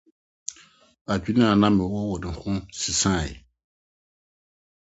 Adwene 1.13 1.43
a 1.51 1.53
na 1.61 1.67
mewɔ 1.75 1.99
wɔ 2.09 2.15
ne 2.21 2.29
ho 2.39 2.51
sesae. 2.79 3.31